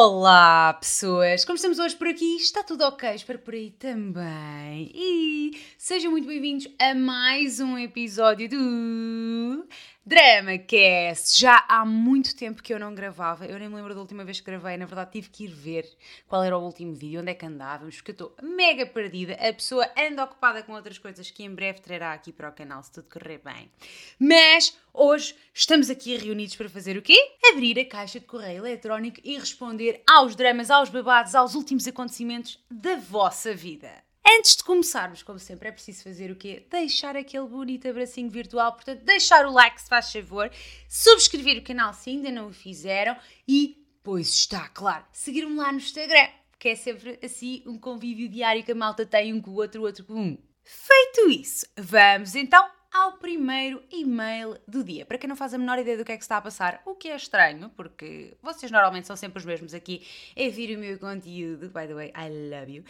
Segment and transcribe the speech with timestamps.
[0.00, 1.44] Olá, pessoas!
[1.44, 2.36] Como estamos hoje por aqui?
[2.36, 3.16] Está tudo ok?
[3.16, 4.92] Espero por aí também.
[4.94, 9.66] E sejam muito bem-vindos a mais um episódio do
[10.08, 11.38] DramaCast.
[11.38, 14.40] Já há muito tempo que eu não gravava, eu nem me lembro da última vez
[14.40, 15.86] que gravei, na verdade tive que ir ver
[16.26, 19.34] qual era o último vídeo, onde é que andávamos, porque eu estou mega perdida.
[19.34, 22.82] A pessoa anda ocupada com outras coisas que em breve trará aqui para o canal,
[22.82, 23.70] se tudo correr bem.
[24.18, 27.36] Mas hoje estamos aqui reunidos para fazer o quê?
[27.52, 32.58] Abrir a caixa de correio eletrónico e responder aos dramas, aos babados, aos últimos acontecimentos
[32.70, 34.07] da vossa vida.
[34.36, 36.66] Antes de começarmos, como sempre, é preciso fazer o quê?
[36.70, 38.74] Deixar aquele bonito abracinho virtual.
[38.74, 40.50] Portanto, deixar o like se faz favor,
[40.86, 43.16] subscrever o canal se ainda não o fizeram
[43.48, 46.28] e, pois está, claro, seguir-me lá no Instagram,
[46.58, 49.80] que é sempre assim um convívio diário que a malta tem um com o outro,
[49.80, 50.38] o outro com um.
[50.62, 55.04] Feito isso, vamos então ao primeiro e-mail do dia.
[55.04, 56.94] Para quem não faz a menor ideia do que é que está a passar, o
[56.94, 60.06] que é estranho, porque vocês normalmente são sempre os mesmos aqui
[60.36, 62.84] a vir o meu conteúdo, by the way, I love you.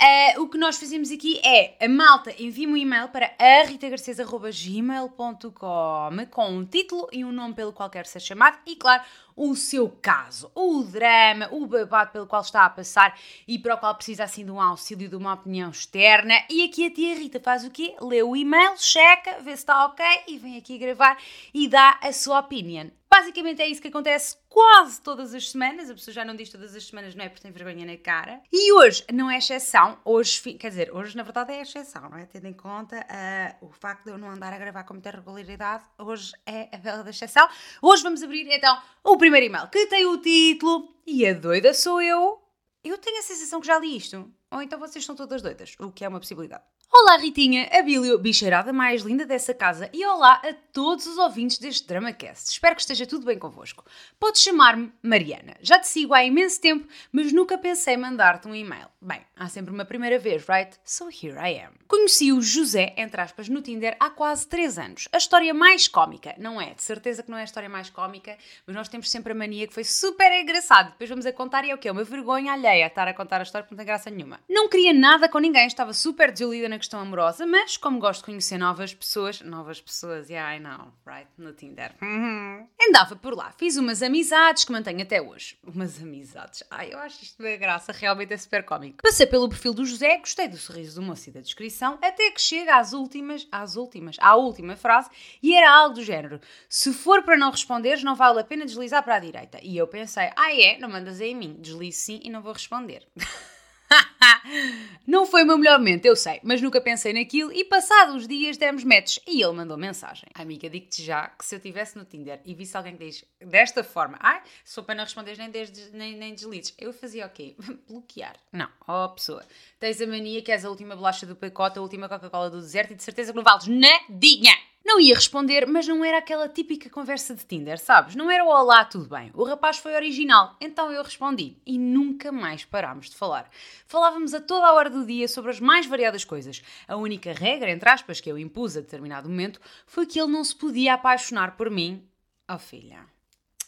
[0.00, 6.48] Uh, o que nós fazemos aqui é, a malta envia-me um e-mail para aritagarcesa.gmail.com com
[6.48, 9.04] um título e um nome pelo qual quer ser chamado e, claro,
[9.36, 13.78] o seu caso, o drama, o babado pelo qual está a passar e para o
[13.78, 16.34] qual precisa assim de um auxílio, de uma opinião externa.
[16.50, 17.94] E aqui a tia Rita faz o quê?
[18.00, 21.18] Lê o e-mail, checa, vê se está ok e vem aqui gravar
[21.52, 22.90] e dá a sua opinião.
[23.10, 25.90] Basicamente é isso que acontece quase todas as semanas.
[25.90, 27.28] A pessoa já não diz todas as semanas, não é?
[27.28, 28.40] Porque tem vergonha na cara.
[28.50, 29.98] E hoje não é exceção.
[30.02, 32.24] Hoje, quer dizer, hoje na verdade é exceção, não é?
[32.24, 35.84] Tendo em conta uh, o facto de eu não andar a gravar com muita regularidade,
[35.98, 37.46] hoje é a bela da exceção.
[37.82, 42.00] Hoje vamos abrir então o primeiro e-mail que tem o título E a doida sou
[42.00, 42.40] eu.
[42.82, 44.32] Eu tenho a sensação que já li isto.
[44.50, 46.64] Ou então vocês são todas doidas, o que é uma possibilidade.
[46.94, 51.56] Olá Ritinha, a Bílio, bicheirada mais linda dessa casa e olá a todos os ouvintes
[51.56, 52.50] deste DramaCast.
[52.50, 53.82] Espero que esteja tudo bem convosco.
[54.20, 55.56] Podes chamar-me Mariana.
[55.62, 58.88] Já te sigo há imenso tempo, mas nunca pensei mandar-te um e-mail.
[59.00, 60.78] Bem, há sempre uma primeira vez, right?
[60.84, 61.72] So here I am.
[61.88, 65.08] Conheci o José, entre aspas, no Tinder há quase 3 anos.
[65.12, 66.74] A história mais cómica, não é?
[66.74, 69.66] De certeza que não é a história mais cómica, mas nós temos sempre a mania
[69.66, 70.92] que foi super engraçado.
[70.92, 71.90] Depois vamos a contar e é o quê?
[71.90, 74.40] Uma vergonha alheia estar a contar a história porque não tem graça nenhuma.
[74.46, 78.26] Não queria nada com ninguém, estava super desiludida na questão amorosa, mas como gosto de
[78.26, 81.28] conhecer novas pessoas, novas pessoas, yeah, I know, right?
[81.38, 81.94] No Tinder.
[82.02, 82.66] Uhum.
[82.88, 85.56] Andava por lá, fiz umas amizades que mantenho até hoje.
[85.64, 86.64] Umas amizades.
[86.68, 88.98] Ai, eu acho isto uma graça, realmente é super cómico.
[89.00, 92.40] Passei pelo perfil do José, gostei do sorriso do moço e da descrição, até que
[92.40, 95.08] chega às últimas, às últimas, à última frase,
[95.40, 99.04] e era algo do género: se for para não responderes, não vale a pena deslizar
[99.04, 99.58] para a direita.
[99.62, 102.52] E eu pensei, ah é, não mandas aí em mim, deslize sim e não vou
[102.52, 103.06] responder.
[105.06, 108.28] não foi o meu melhor momento, eu sei, mas nunca pensei naquilo e passados uns
[108.28, 110.28] dias demos match e ele mandou mensagem.
[110.34, 113.84] Amiga, digo-te já que se eu estivesse no Tinder e visse alguém que diz desta
[113.84, 115.50] forma, ai, sou para não responder nem,
[115.92, 117.56] nem, nem deslides, eu fazia o quê?
[117.88, 118.36] Bloquear.
[118.52, 119.44] Não, ó oh, pessoa,
[119.78, 122.92] tens a mania que és a última bolacha do pacote, a última Coca-Cola do deserto
[122.92, 124.56] e de certeza que não vales nadinha.
[124.84, 128.16] Não ia responder, mas não era aquela típica conversa de Tinder, sabes?
[128.16, 129.30] Não era o olá, tudo bem.
[129.32, 131.56] O rapaz foi original, então eu respondi.
[131.64, 133.48] E nunca mais parámos de falar.
[133.86, 136.62] Falávamos a toda a hora do dia sobre as mais variadas coisas.
[136.88, 140.42] A única regra, entre aspas, que eu impus a determinado momento foi que ele não
[140.42, 142.04] se podia apaixonar por mim.
[142.48, 143.06] Oh filha.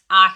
[0.08, 0.34] Ai,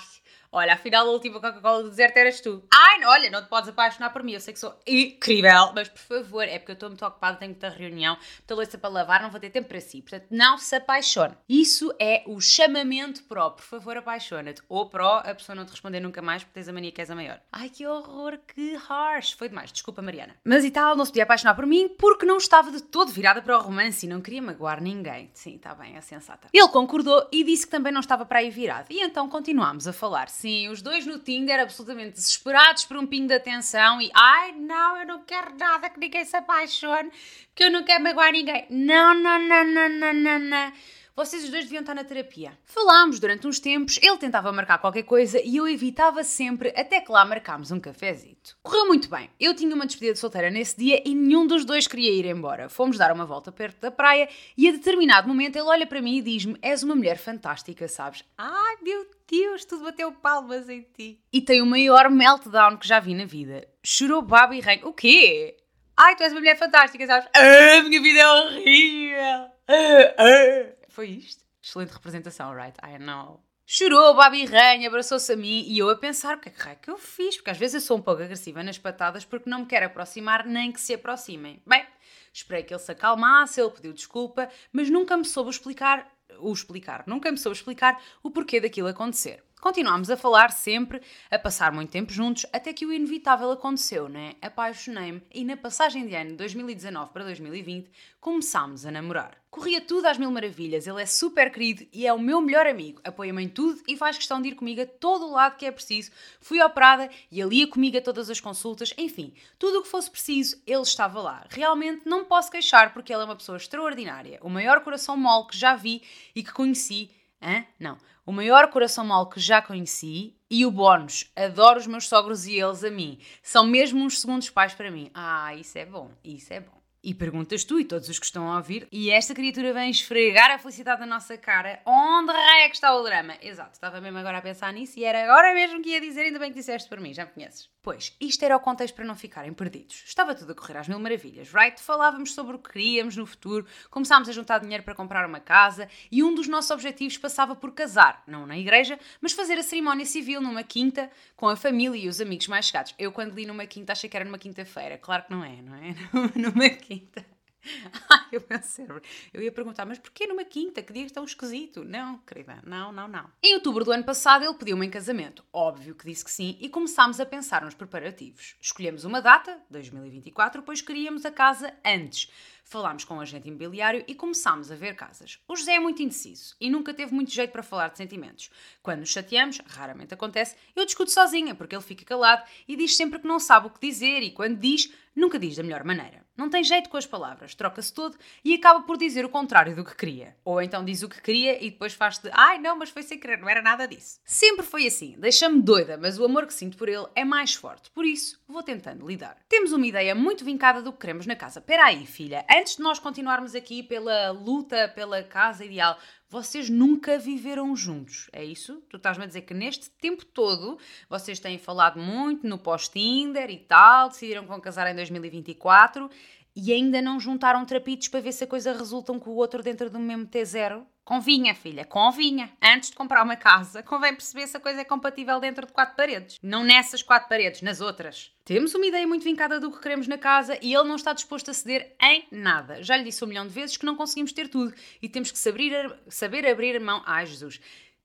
[0.50, 2.64] Olha, afinal a última Coca-Cola do deserto eras tu.
[2.72, 5.98] Ai, olha, não te podes apaixonar por mim, eu sei que sou incrível, mas por
[5.98, 9.30] favor, é porque eu estou muito ocupada, tenho muita reunião, muita louça para lavar, não
[9.30, 10.00] vou ter tempo para si.
[10.00, 11.34] Portanto, não se apaixone.
[11.48, 13.50] Isso é o chamamento pró.
[13.50, 14.62] Por favor, apaixona-te.
[14.68, 17.10] Ou pró, a pessoa não te responder nunca mais porque tens a mania que és
[17.10, 17.40] a maior.
[17.52, 19.32] Ai, que horror, que harsh.
[19.32, 20.34] Foi demais, desculpa, Mariana.
[20.44, 23.42] Mas e tal, não se podia apaixonar por mim porque não estava de todo virada
[23.42, 25.30] para o romance e não queria magoar ninguém.
[25.34, 26.48] Sim, está bem, é sensata.
[26.52, 28.86] Ele concordou e disse que também não estava para aí virado.
[28.90, 33.26] E então continuámos a falar Sim, os dois no Tinder absolutamente desesperados por um pingo
[33.26, 37.10] de atenção e ai não, eu não quero nada que ninguém se apaixone,
[37.56, 38.64] que eu não quero magoar ninguém.
[38.70, 40.72] Não, não, não, não, não, não, não.
[41.18, 42.56] Vocês dois deviam estar na terapia.
[42.64, 47.10] Falámos durante uns tempos, ele tentava marcar qualquer coisa e eu evitava sempre, até que
[47.10, 48.56] lá marcámos um cafezito.
[48.62, 49.28] Correu muito bem.
[49.40, 52.68] Eu tinha uma despedida de solteira nesse dia e nenhum dos dois queria ir embora.
[52.68, 56.18] Fomos dar uma volta perto da praia e a determinado momento ele olha para mim
[56.18, 58.22] e diz-me: És uma mulher fantástica, sabes?
[58.38, 61.18] Ai meu Deus, tudo bateu palmas em ti.
[61.32, 63.66] E tem o maior meltdown que já vi na vida.
[63.82, 64.86] Chorou baba e reino.
[64.86, 65.56] O quê?
[65.96, 67.28] Ai, tu és uma mulher fantástica, sabes?
[67.34, 69.50] Ah, minha vida é horrível.
[69.66, 70.77] Ah, ah.
[70.98, 71.44] Foi isto?
[71.62, 72.76] Excelente representação, right?
[72.82, 73.40] I know.
[73.64, 76.90] Chorou, babi ranha, abraçou-se a mim e eu a pensar o que é que que
[76.90, 79.66] eu fiz, porque às vezes eu sou um pouco agressiva nas patadas porque não me
[79.66, 81.62] quero aproximar nem que se aproximem.
[81.64, 81.86] Bem,
[82.32, 86.10] esperei que ele se acalmasse, ele pediu desculpa, mas nunca me soube explicar
[86.40, 87.04] o explicar.
[87.06, 89.44] Nunca me soube explicar o porquê daquilo acontecer.
[89.60, 94.34] Continuámos a falar sempre, a passar muito tempo juntos, até que o inevitável aconteceu, né?
[94.40, 97.90] Apaixonei-me e na passagem de ano de 2019 para 2020
[98.20, 99.36] começámos a namorar.
[99.50, 103.00] Corria tudo às mil maravilhas, ele é super querido e é o meu melhor amigo.
[103.02, 105.72] Apoia-me em tudo e faz questão de ir comigo a todo o lado que é
[105.72, 106.12] preciso.
[106.40, 110.08] Fui operada e ele ia comigo a todas as consultas, enfim, tudo o que fosse
[110.08, 111.44] preciso, ele estava lá.
[111.50, 115.58] Realmente não posso queixar porque ele é uma pessoa extraordinária, o maior coração mole que
[115.58, 116.02] já vi
[116.32, 117.10] e que conheci.
[117.42, 117.64] Hã?
[117.78, 117.98] Não.
[118.28, 121.32] O maior coração mole que já conheci e o bónus.
[121.34, 123.18] Adoro os meus sogros e eles a mim.
[123.42, 125.10] São mesmo uns segundos pais para mim.
[125.14, 126.78] Ah, isso é bom, isso é bom.
[127.02, 130.50] E perguntas tu e todos os que estão a ouvir, e esta criatura vem esfregar
[130.50, 131.80] a felicidade na nossa cara.
[131.86, 133.34] Onde raio é que está o drama?
[133.40, 136.38] Exato, estava mesmo agora a pensar nisso e era agora mesmo que ia dizer, ainda
[136.38, 137.70] bem que disseste para mim, já me conheces.
[137.88, 140.02] Pois, isto era o contexto para não ficarem perdidos.
[140.06, 141.80] Estava tudo a correr às mil maravilhas, right?
[141.80, 145.88] Falávamos sobre o que queríamos no futuro, começámos a juntar dinheiro para comprar uma casa
[146.12, 150.04] e um dos nossos objetivos passava por casar, não na igreja, mas fazer a cerimónia
[150.04, 152.94] civil numa quinta com a família e os amigos mais chegados.
[152.98, 154.98] Eu, quando li numa quinta, achei que era numa quinta-feira.
[154.98, 155.94] Claro que não é, não é?
[156.36, 157.37] numa quinta.
[158.10, 159.02] Ai, o meu cérebro.
[159.32, 160.82] Eu ia perguntar, mas porquê numa quinta?
[160.82, 161.84] Que dia tão esquisito?
[161.84, 163.30] Não, querida, não, não, não.
[163.42, 165.44] Em outubro do ano passado, ele pediu-me em casamento.
[165.52, 168.56] Óbvio que disse que sim e começámos a pensar nos preparativos.
[168.60, 172.30] Escolhemos uma data, 2024, pois queríamos a casa antes.
[172.70, 175.38] Falámos com o agente imobiliário e começámos a ver casas.
[175.48, 178.50] O José é muito indeciso e nunca teve muito jeito para falar de sentimentos.
[178.82, 183.20] Quando nos chateamos, raramente acontece, eu discuto sozinha, porque ele fica calado e diz sempre
[183.20, 186.28] que não sabe o que dizer e quando diz, nunca diz da melhor maneira.
[186.36, 189.84] Não tem jeito com as palavras, troca-se todo e acaba por dizer o contrário do
[189.84, 190.36] que queria.
[190.44, 193.18] Ou então diz o que queria e depois faz de ai não, mas foi sem
[193.18, 194.20] querer, não era nada disso.
[194.24, 197.90] Sempre foi assim, deixa-me doida, mas o amor que sinto por ele é mais forte,
[197.90, 199.36] por isso vou tentando lidar.
[199.48, 201.58] Temos uma ideia muito vincada do que queremos na casa.
[201.58, 205.96] Espera aí, filha, antes de nós continuarmos aqui pela luta pela casa ideal,
[206.28, 208.82] vocês nunca viveram juntos, é isso?
[208.90, 210.76] Tu estás-me a dizer que neste tempo todo
[211.08, 216.10] vocês têm falado muito no pós-Tinder e tal, decidiram que vão casar em 2024
[216.56, 219.62] e ainda não juntaram trapitos para ver se a coisa resulta um com o outro
[219.62, 220.84] dentro do mesmo T0?
[221.08, 222.52] Convinha, filha, convinha.
[222.62, 225.96] Antes de comprar uma casa, convém perceber se a coisa é compatível dentro de quatro
[225.96, 226.38] paredes.
[226.42, 228.30] Não nessas quatro paredes, nas outras.
[228.44, 231.50] Temos uma ideia muito vincada do que queremos na casa e ele não está disposto
[231.50, 232.82] a ceder em nada.
[232.82, 235.38] Já lhe disse um milhão de vezes que não conseguimos ter tudo e temos que
[235.38, 237.02] saber, saber abrir mão.
[237.06, 237.58] Ai, Jesus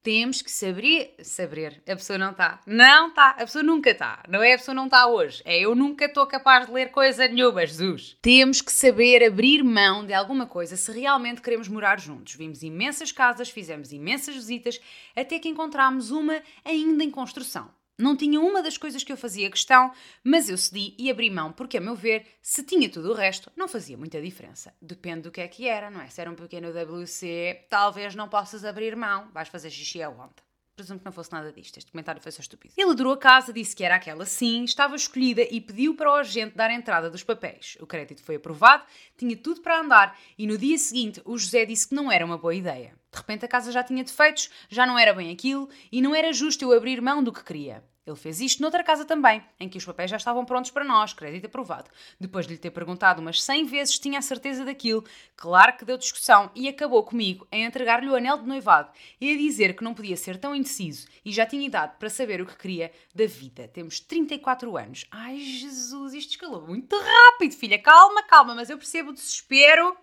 [0.04, 1.16] temos que saber.
[1.24, 1.82] Saber.
[1.88, 2.60] A pessoa não está.
[2.68, 3.30] Não está.
[3.30, 4.22] A pessoa nunca está.
[4.28, 5.42] Não é a pessoa não está hoje.
[5.46, 8.18] É eu nunca estou capaz de ler coisa nenhuma, Jesus.
[8.22, 12.36] Temos que saber abrir mão de alguma coisa se realmente queremos morar juntos.
[12.36, 14.80] Vimos imensas casas, fizemos imensas visitas,
[15.16, 17.70] até que encontramos uma ainda em construção.
[17.98, 19.92] Não tinha uma das coisas que eu fazia questão,
[20.24, 23.52] mas eu cedi e abri mão, porque, a meu ver, se tinha tudo o resto,
[23.56, 24.74] não fazia muita diferença.
[24.82, 26.10] Depende do que é que era, não é?
[26.10, 30.34] Se era um pequeno WC, talvez não possas abrir mão, vais fazer xixi aonde?
[30.76, 31.78] Presumo que não fosse nada disto.
[31.78, 32.74] Este comentário foi só estúpido.
[32.76, 36.16] Ele adorou a casa, disse que era aquela sim, estava escolhida e pediu para o
[36.16, 37.78] agente dar a entrada dos papéis.
[37.80, 38.84] O crédito foi aprovado,
[39.16, 42.40] tinha tudo para andar e no dia seguinte o José disse que não era uma
[42.40, 42.96] boa ideia.
[43.12, 46.34] De repente a casa já tinha defeitos, já não era bem aquilo e não era
[46.34, 47.84] justo eu abrir mão do que queria.
[48.06, 51.14] Ele fez isto noutra casa também, em que os papéis já estavam prontos para nós,
[51.14, 51.90] crédito aprovado.
[52.20, 55.06] Depois de lhe ter perguntado umas 100 vezes tinha a certeza daquilo,
[55.38, 58.92] claro que deu discussão e acabou comigo em entregar-lhe o anel de noivado
[59.22, 62.42] e a dizer que não podia ser tão indeciso e já tinha idade para saber
[62.42, 63.70] o que queria da vida.
[63.70, 65.06] Temos 34 anos.
[65.10, 67.80] Ai, Jesus, isto escalou muito rápido, filha.
[67.80, 69.96] Calma, calma, mas eu percebo o desespero.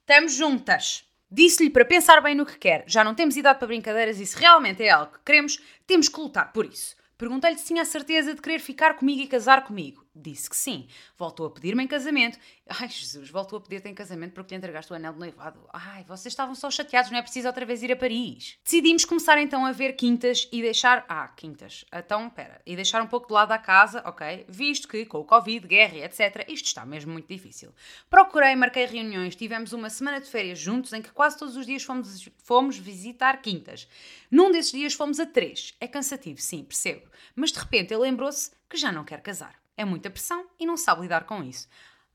[0.00, 1.04] Estamos juntas.
[1.30, 2.82] Disse-lhe para pensar bem no que quer.
[2.88, 6.18] Já não temos idade para brincadeiras e se realmente é algo que queremos, temos que
[6.18, 6.96] lutar por isso.
[7.20, 10.02] Perguntei-lhe se tinha a certeza de querer ficar comigo e casar comigo.
[10.20, 10.86] Disse que sim.
[11.16, 12.38] Voltou a pedir-me em casamento.
[12.68, 15.58] Ai, Jesus, voltou a pedir-te em casamento porque lhe entregaste o anel de noivado.
[15.72, 18.58] Ai, vocês estavam só chateados, não é preciso outra vez ir a Paris.
[18.62, 21.04] Decidimos começar então a ver quintas e deixar.
[21.08, 21.84] Ah, quintas.
[21.92, 22.60] Então, pera.
[22.66, 24.44] E deixar um pouco de lado a casa, ok?
[24.48, 27.74] Visto que com o Covid, guerra e etc., isto está mesmo muito difícil.
[28.10, 31.82] Procurei, marquei reuniões, tivemos uma semana de férias juntos em que quase todos os dias
[31.82, 33.88] fomos, fomos visitar quintas.
[34.30, 35.74] Num desses dias fomos a três.
[35.80, 37.08] É cansativo, sim, percebo.
[37.34, 39.60] Mas de repente ele lembrou-se que já não quer casar.
[39.80, 41.66] É muita pressão e não sabe lidar com isso.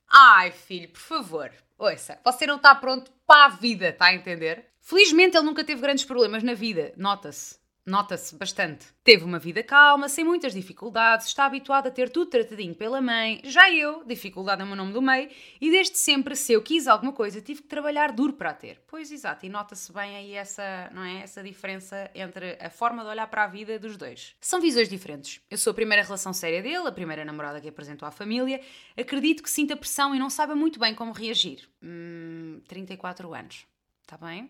[0.07, 4.67] Ai, filho, por favor, ouça, você não está pronto para a vida, está a entender?
[4.79, 7.57] Felizmente ele nunca teve grandes problemas na vida, nota-se.
[7.85, 8.87] Nota-se bastante.
[9.03, 13.39] Teve uma vida calma, sem muitas dificuldades, está habituado a ter tudo tratadinho pela mãe.
[13.43, 15.29] Já eu, dificuldade é o meu nome do meio,
[15.61, 18.81] e desde sempre, se eu quis alguma coisa, tive que trabalhar duro para a ter.
[18.87, 23.09] Pois, exato, e nota-se bem aí essa, não é, essa diferença entre a forma de
[23.09, 24.35] olhar para a vida dos dois.
[24.41, 25.39] São visões diferentes.
[25.47, 28.61] Eu sou a primeira relação séria dele, a primeira namorada que apresentou à família.
[28.97, 31.69] Acredito que sinta pressão e não saiba muito bem como reagir.
[31.83, 33.67] Hum, 34 anos.
[34.01, 34.49] Está bem?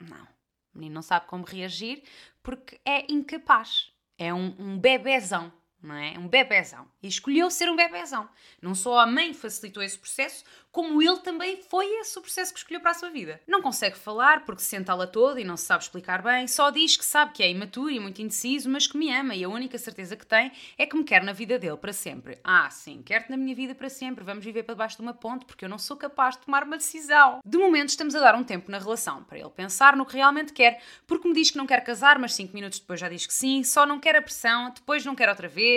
[0.00, 0.39] Não.
[0.74, 2.02] O menino não sabe como reagir
[2.42, 3.92] porque é incapaz.
[4.18, 6.18] É um, um bebezão, não é?
[6.18, 6.86] Um bebezão.
[7.02, 8.28] E escolheu ser um bebezão.
[8.60, 12.60] Não só a mãe facilitou esse processo, como ele também foi esse o processo que
[12.60, 13.40] escolheu para a sua vida.
[13.46, 16.70] Não consegue falar porque se senta la toda e não se sabe explicar bem, só
[16.70, 19.48] diz que sabe que é imaturo e muito indeciso, mas que me ama e a
[19.48, 22.38] única certeza que tem é que me quer na vida dele para sempre.
[22.44, 25.44] Ah, sim, quero-te na minha vida para sempre, vamos viver para debaixo de uma ponte
[25.44, 27.40] porque eu não sou capaz de tomar uma decisão.
[27.44, 30.52] De momento estamos a dar um tempo na relação para ele pensar no que realmente
[30.52, 33.34] quer, porque me diz que não quer casar, mas cinco minutos depois já diz que
[33.34, 35.69] sim, só não quer a pressão, depois não quer outra vez.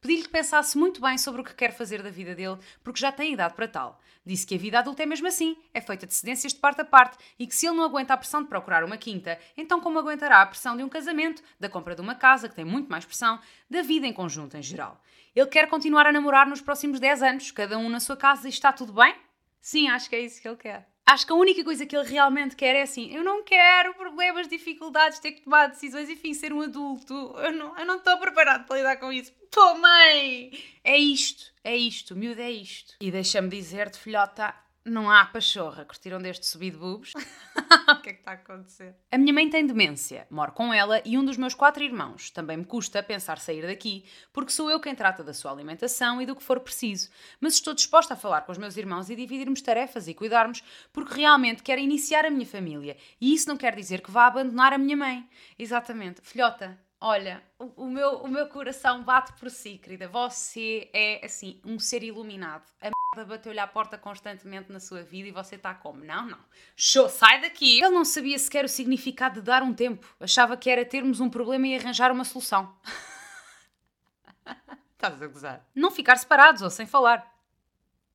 [0.00, 3.10] Pedi-lhe que pensasse muito bem sobre o que quer fazer da vida dele, porque já
[3.10, 4.00] tem idade para tal.
[4.24, 6.84] Disse que a vida adulta é mesmo assim, é feita de cedências de parte a
[6.84, 9.98] parte e que se ele não aguenta a pressão de procurar uma quinta, então como
[9.98, 13.04] aguentará a pressão de um casamento, da compra de uma casa, que tem muito mais
[13.04, 15.00] pressão, da vida em conjunto em geral.
[15.34, 18.50] Ele quer continuar a namorar nos próximos 10 anos, cada um na sua casa e
[18.50, 19.14] está tudo bem?
[19.60, 20.91] Sim, acho que é isso que ele quer.
[21.04, 24.48] Acho que a única coisa que ele realmente quer é assim: eu não quero problemas,
[24.48, 27.14] dificuldades, ter que tomar decisões, enfim, ser um adulto.
[27.38, 29.32] Eu não, eu não estou preparado para lidar com isso.
[29.80, 30.50] Mãe!
[30.82, 32.94] É isto, é isto, miúdo é isto.
[33.00, 35.84] E deixa-me dizer-te, filhota, não há pachorra.
[35.84, 37.12] Curtiram deste subido bubos?
[37.88, 38.94] o que é que está a acontecer?
[39.10, 42.30] A minha mãe tem demência, moro com ela e um dos meus quatro irmãos.
[42.30, 46.26] Também me custa pensar sair daqui, porque sou eu quem trata da sua alimentação e
[46.26, 47.10] do que for preciso.
[47.40, 50.62] Mas estou disposta a falar com os meus irmãos e dividirmos tarefas e cuidarmos,
[50.92, 52.96] porque realmente quero iniciar a minha família.
[53.20, 55.28] E isso não quer dizer que vá abandonar a minha mãe.
[55.58, 56.20] Exatamente.
[56.22, 60.06] Filhota, Olha, o, o, meu, o meu coração bate por si, querida.
[60.06, 62.62] Você é, assim, um ser iluminado.
[62.80, 66.02] A bateu-lhe à porta constantemente na sua vida e você está como?
[66.02, 66.38] Não, não.
[66.74, 67.78] Show, sai daqui!
[67.78, 70.06] Ele não sabia sequer o significado de dar um tempo.
[70.18, 72.74] Achava que era termos um problema e arranjar uma solução.
[74.94, 75.66] Estás a gozar?
[75.74, 77.30] Não ficar separados ou sem falar.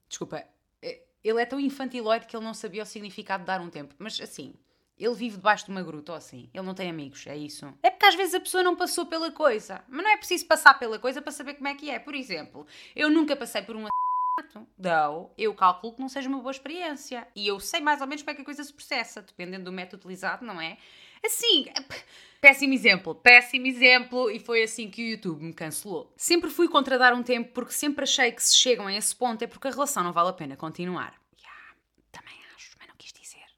[0.09, 0.43] Desculpa,
[0.81, 3.93] é, ele é tão infantiloide que ele não sabia o significado de dar um tempo.
[3.99, 4.55] Mas assim,
[4.97, 6.49] ele vive debaixo de uma gruta ou assim.
[6.51, 7.71] Ele não tem amigos, é isso.
[7.83, 9.83] É porque às vezes a pessoa não passou pela coisa.
[9.87, 11.99] Mas não é preciso passar pela coisa para saber como é que é.
[11.99, 13.85] Por exemplo, eu nunca passei por um
[14.77, 17.27] não, eu calculo que não seja uma boa experiência.
[17.35, 19.71] E eu sei mais ou menos como é que a coisa se processa, dependendo do
[19.71, 20.77] método utilizado, não é?
[21.25, 21.65] Assim,
[22.39, 26.13] péssimo exemplo, péssimo exemplo, e foi assim que o YouTube me cancelou.
[26.15, 29.41] Sempre fui contra dar um tempo porque sempre achei que se chegam a esse ponto
[29.41, 31.13] é porque a relação não vale a pena continuar.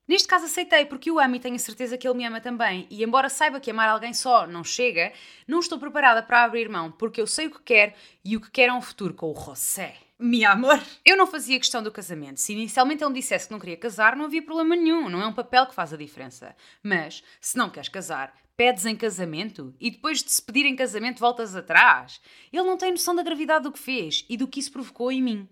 [0.08, 2.88] Neste caso aceitei porque o amo e tenho certeza que ele me ama também.
[2.90, 5.14] E embora saiba que amar alguém só não chega,
[5.48, 7.94] não estou preparada para abrir mão porque eu sei o que quero
[8.26, 10.09] e o que quero é um futuro com o José.
[10.22, 10.84] Mi amor.
[11.06, 12.42] Eu não fazia questão do casamento.
[12.42, 15.08] Se inicialmente ele me dissesse que não queria casar, não havia problema nenhum.
[15.08, 16.54] Não é um papel que faz a diferença.
[16.84, 21.22] Mas, se não queres casar, pedes em casamento e depois de se pedir em casamento
[21.22, 22.20] voltas atrás.
[22.52, 25.22] Ele não tem noção da gravidade do que fez e do que isso provocou em
[25.24, 25.50] mim.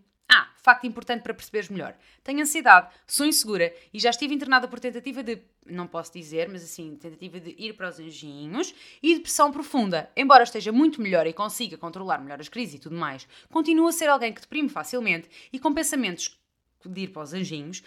[0.67, 1.95] Facto importante para perceberes melhor.
[2.21, 6.61] Tenho ansiedade, sou insegura e já estive internada por tentativa de, não posso dizer, mas
[6.61, 10.11] assim, tentativa de ir para os anjinhos e depressão profunda.
[10.13, 13.93] Embora esteja muito melhor e consiga controlar melhor as crises e tudo mais, continuo a
[13.93, 16.37] ser alguém que deprime facilmente e com pensamentos
[16.85, 17.81] de ir para os anjinhos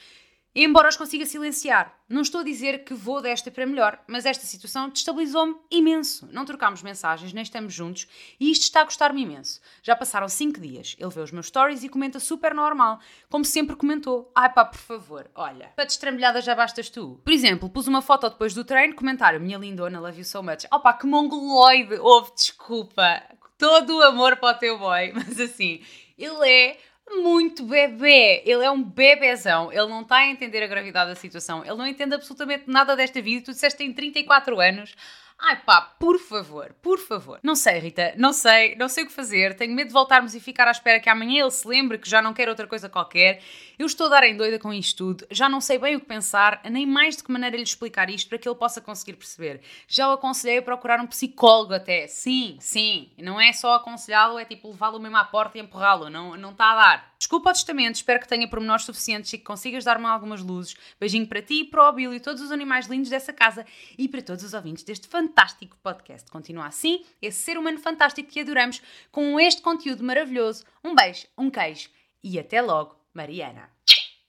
[0.54, 1.94] embora os consiga silenciar.
[2.08, 6.28] Não estou a dizer que vou desta para melhor, mas esta situação destabilizou-me imenso.
[6.32, 9.60] Não trocámos mensagens, nem estamos juntos e isto está a gostar-me imenso.
[9.82, 10.96] Já passaram 5 dias.
[10.98, 14.30] Ele vê os meus stories e comenta super normal, como sempre comentou.
[14.34, 17.20] Ai pá, por favor, olha, para destrambelhada já bastas tu.
[17.24, 20.66] Por exemplo, pus uma foto depois do treino, comentário, minha lindona, love you so much.
[20.72, 23.22] Oh pá, que mongoloide, houve, desculpa.
[23.56, 25.80] Todo o amor para o teu boy, mas assim,
[26.18, 26.78] ele é
[27.10, 28.42] muito bebê.
[28.44, 29.72] Ele é um bebezão.
[29.72, 31.64] Ele não está a entender a gravidade da situação.
[31.64, 33.44] Ele não entende absolutamente nada desta vida.
[33.44, 34.94] Tu disseste que tem 34 anos.
[35.42, 37.40] Ai pá, por favor, por favor.
[37.42, 39.56] Não sei, Rita, não sei, não sei o que fazer.
[39.56, 42.20] Tenho medo de voltarmos e ficar à espera que amanhã ele se lembre que já
[42.20, 43.42] não quer outra coisa qualquer.
[43.78, 45.26] Eu estou a dar em doida com isto tudo.
[45.30, 48.28] Já não sei bem o que pensar, nem mais de que maneira lhe explicar isto
[48.28, 49.62] para que ele possa conseguir perceber.
[49.88, 52.06] Já o aconselhei a procurar um psicólogo até.
[52.06, 53.10] Sim, sim.
[53.16, 56.10] Não é só aconselhá-lo, é tipo levá-lo mesmo à porta e empurrá-lo.
[56.10, 57.09] Não, não está a dar.
[57.20, 60.74] Desculpa o testamento, espero que tenha pormenores suficientes e que consigas dar-me algumas luzes.
[60.98, 63.66] Beijinho para ti, para o Bill e todos os animais lindos dessa casa
[63.98, 66.30] e para todos os ouvintes deste fantástico podcast.
[66.30, 68.80] Continua assim, esse ser humano fantástico que adoramos,
[69.12, 70.64] com este conteúdo maravilhoso.
[70.82, 71.90] Um beijo, um queijo
[72.24, 73.68] e até logo, Mariana.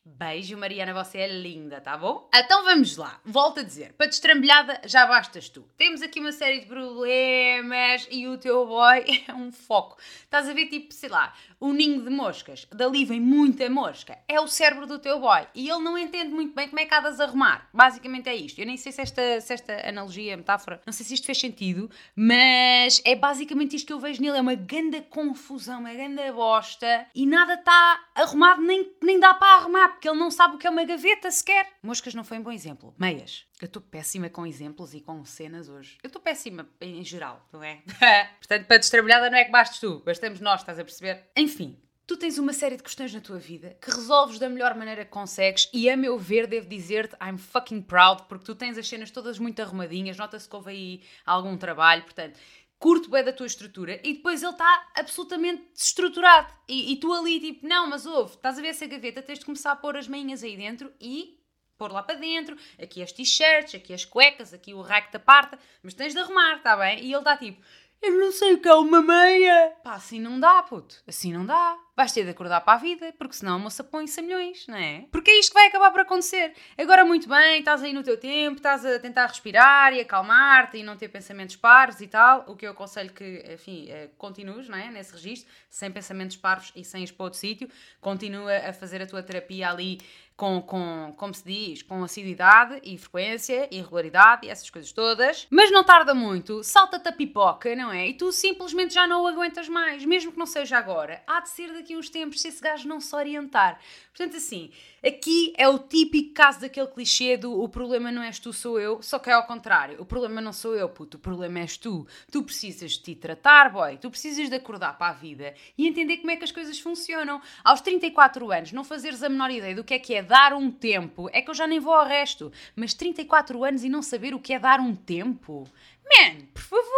[0.04, 2.28] Beijo, Mariana, você é linda, tá bom?
[2.34, 5.64] Então vamos lá, volto a dizer, para destrambelhada já bastas tu.
[5.78, 9.98] Temos aqui uma série de problemas e o teu boy é um foco.
[10.24, 14.18] Estás a ver, tipo, sei lá, um ninho de moscas, dali vem muita mosca.
[14.28, 16.94] É o cérebro do teu boy e ele não entende muito bem como é que
[16.96, 17.70] há de arrumar.
[17.72, 18.60] Basicamente é isto.
[18.60, 21.92] Eu nem sei se esta, se esta analogia, metáfora, não sei se isto fez sentido,
[22.16, 24.40] mas é basicamente isto que eu vejo nele.
[24.40, 29.58] É uma grande confusão, uma grande bosta e nada está arrumado, nem, nem dá para
[29.58, 31.68] arrumar que ele não sabe o que é uma gaveta sequer.
[31.84, 32.94] Moscas não foi um bom exemplo.
[32.98, 33.46] Meias.
[33.62, 35.98] Eu estou péssima com exemplos e com cenas hoje.
[36.02, 37.84] Eu estou péssima em geral, não é?
[38.40, 41.30] Portanto, para destrabalhada não é que bastes tu, bastamos nós, estás a perceber?
[41.38, 41.78] Enfim,
[42.08, 45.12] tu tens uma série de questões na tua vida que resolves da melhor maneira que
[45.12, 49.12] consegues e a meu ver devo dizer-te I'm fucking proud porque tu tens as cenas
[49.12, 52.38] todas muito arrumadinhas, nota-se que houve aí algum trabalho, portanto
[52.82, 57.40] curto bem da tua estrutura e depois ele está absolutamente desestruturado e, e, tu ali
[57.40, 60.08] tipo, não, mas ouve, estás a ver essa gaveta, tens de começar a pôr as
[60.08, 61.40] meinhas aí dentro e
[61.78, 65.60] pôr lá para dentro, aqui as t-shirts, aqui as cuecas, aqui o rack da parta,
[65.84, 67.04] mas tens de arrumar, está bem?
[67.04, 67.62] E ele está tipo,
[68.02, 69.76] eu não sei o que é uma meia.
[69.84, 71.04] Pá, assim não dá, puto.
[71.08, 71.78] Assim não dá.
[72.02, 74.76] Vais ter de acordar para a vida, porque senão a moça põe-se a milhões, não
[74.76, 75.06] é?
[75.12, 76.52] Porque é isto que vai acabar por acontecer.
[76.76, 80.84] Agora, muito bem, estás aí no teu tempo, estás a tentar respirar e acalmar-te e
[80.84, 82.44] não ter pensamentos parvos e tal.
[82.48, 84.90] O que eu aconselho que, enfim, eh, continues, não é?
[84.90, 87.70] Nesse registro, sem pensamentos parvos e sem para outro sítio.
[88.00, 90.00] Continua a fazer a tua terapia ali
[90.42, 95.46] com, com, como se diz, com assiduidade e frequência e regularidade e essas coisas todas.
[95.52, 98.08] Mas não tarda muito, salta-te a pipoca, não é?
[98.08, 101.22] E tu simplesmente já não o aguentas mais, mesmo que não seja agora.
[101.28, 103.80] Há de ser daqui a uns tempos se esse gajo não se orientar.
[104.10, 104.72] Portanto, assim,
[105.06, 109.02] aqui é o típico caso daquele clichê do o problema não és tu, sou eu,
[109.02, 110.02] só que é ao contrário.
[110.02, 112.06] O problema não sou eu, puto, o problema és tu.
[112.32, 113.98] Tu precisas de te tratar, boy.
[113.98, 117.42] Tu precisas de acordar para a vida e entender como é que as coisas funcionam.
[117.64, 120.70] Aos 34 anos, não fazeres a menor ideia do que é que é dar um
[120.70, 122.52] tempo, é que eu já nem vou ao resto.
[122.76, 125.68] Mas 34 anos e não saber o que é dar um tempo?
[126.04, 126.91] Man, por favor!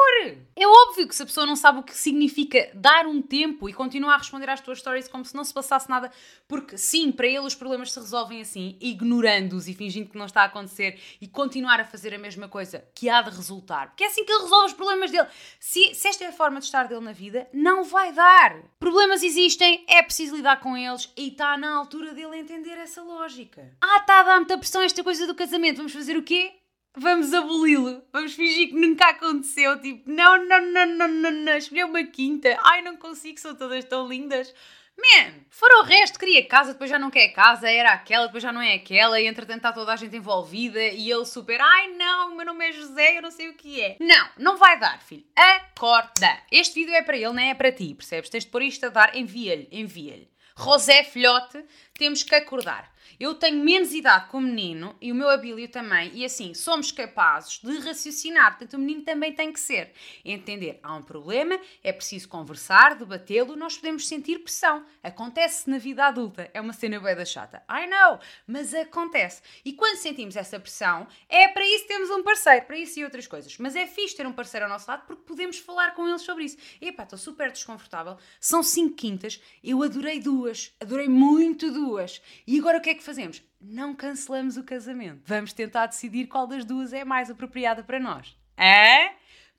[0.56, 3.74] É óbvio que se a pessoa não sabe o que significa dar um tempo e
[3.74, 6.12] continuar a responder às tuas stories como se não se passasse nada,
[6.48, 10.44] porque sim, para ele os problemas se resolvem assim, ignorando-os e fingindo que não está
[10.44, 13.88] a acontecer e continuar a fazer a mesma coisa que há de resultar.
[13.88, 15.28] Porque é assim que ele resolve os problemas dele.
[15.60, 18.62] Se, se esta é a forma de estar dele na vida, não vai dar.
[18.80, 23.76] Problemas existem, é preciso lidar com eles e está na altura dele entender essa lógica.
[23.82, 26.54] Ah, está a dar muita pressão esta coisa do casamento, vamos fazer o quê?
[26.96, 29.80] Vamos aboli-lo, vamos fingir que nunca aconteceu.
[29.82, 32.58] Tipo, não, não, não, não, não, não, escolheu uma quinta.
[32.62, 34.54] Ai, não consigo, são todas tão lindas.
[34.96, 38.54] Man, fora o resto, queria casa, depois já não quer casa, era aquela, depois já
[38.54, 42.36] não é aquela, e entretanto está toda a gente envolvida e ele super, ai não,
[42.36, 43.98] meu nome é José, eu não sei o que é.
[44.00, 45.26] Não, não vai dar, filho.
[45.36, 46.38] Acorda.
[46.52, 48.30] Este vídeo é para ele, não é para ti, percebes?
[48.30, 50.30] Tens de pôr isto a dar, envia-lhe, envia-lhe.
[50.56, 52.93] Rosé, filhote, temos que acordar.
[53.20, 56.92] Eu tenho menos idade que o menino e o meu Abílio também, e assim, somos
[56.92, 58.58] capazes de raciocinar.
[58.58, 59.92] Portanto, o menino também tem que ser.
[60.24, 64.86] Entender, há um problema, é preciso conversar, debatê-lo, nós podemos sentir pressão.
[65.02, 66.50] Acontece na vida adulta.
[66.54, 67.64] É uma cena bué da chata.
[67.70, 69.42] I know, mas acontece.
[69.64, 73.28] E quando sentimos essa pressão, é para isso temos um parceiro, para isso e outras
[73.28, 73.58] coisas.
[73.58, 76.46] Mas é fixe ter um parceiro ao nosso lado porque podemos falar com eles sobre
[76.46, 76.58] isso.
[76.82, 78.18] Epá, estou super desconfortável.
[78.40, 82.22] São cinco quintas, eu adorei duas, adorei muito duas.
[82.46, 83.44] E agora o que é que que fazemos?
[83.60, 85.22] Não cancelamos o casamento.
[85.26, 88.36] Vamos tentar decidir qual das duas é mais apropriada para nós.
[88.56, 89.12] É?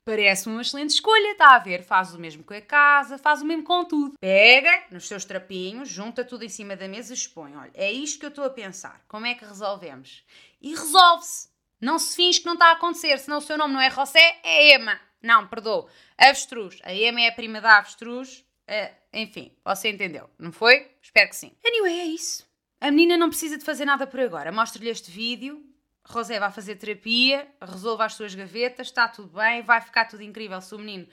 [0.03, 1.83] Parece uma excelente escolha, está a ver?
[1.83, 4.17] Faz o mesmo com a casa, faz o mesmo com tudo.
[4.19, 7.55] Pega nos seus trapinhos, junta tudo em cima da mesa e expõe.
[7.55, 9.03] Olha, é isto que eu estou a pensar.
[9.07, 10.23] Como é que resolvemos?
[10.59, 11.49] E resolve-se.
[11.79, 14.39] Não se finge que não está a acontecer, senão o seu nome não é José,
[14.43, 14.99] é Ema.
[15.21, 15.87] Não, perdoa.
[16.17, 16.79] Avestruz.
[16.83, 18.45] A Ema é a prima da avestruz.
[18.67, 20.91] Uh, enfim, você entendeu, não foi?
[21.01, 21.55] Espero que sim.
[21.63, 22.54] Anyway, é isso.
[22.81, 24.51] A menina não precisa de fazer nada por agora.
[24.51, 25.63] Mostra-lhe este vídeo.
[26.07, 30.61] Rosé vai fazer terapia, resolva as suas gavetas, está tudo bem, vai ficar tudo incrível
[30.61, 31.07] se o menino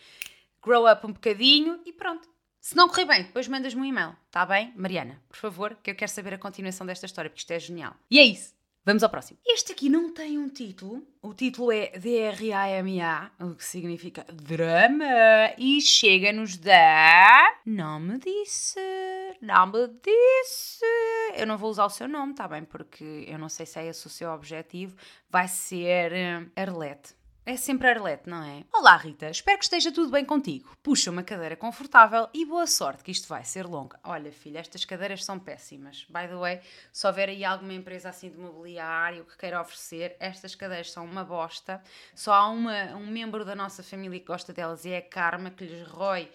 [0.63, 2.29] grow up um bocadinho e pronto.
[2.61, 4.73] Se não correr bem, depois mandas-me um e-mail, está bem?
[4.77, 7.97] Mariana, por favor, que eu quero saber a continuação desta história, porque isto é genial.
[8.11, 8.55] E é isso.
[8.85, 9.39] Vamos ao próximo.
[9.47, 11.07] Este aqui não tem um título.
[11.23, 15.05] O título é D-R-A-M-A, o que significa drama.
[15.57, 17.61] E chega-nos da.
[17.65, 18.81] Não me disse.
[19.41, 20.85] Não me disse.
[21.35, 22.65] Eu não vou usar o seu nome, tá bem?
[22.65, 24.97] Porque eu não sei se é esse o seu objetivo.
[25.31, 27.15] Vai ser uh, Arlete.
[27.45, 28.63] É sempre Arlete, não é?
[28.73, 29.29] Olá, Rita.
[29.29, 30.71] Espero que esteja tudo bem contigo.
[30.81, 33.97] Puxa uma cadeira confortável e boa sorte, que isto vai ser longo.
[34.05, 36.07] Olha, filha, estas cadeiras são péssimas.
[36.09, 36.61] By the way,
[36.93, 41.25] se houver aí alguma empresa assim de mobiliário que queira oferecer, estas cadeiras são uma
[41.25, 41.83] bosta.
[42.15, 45.51] Só há uma, um membro da nossa família que gosta delas e é a Karma,
[45.51, 46.31] que lhes rói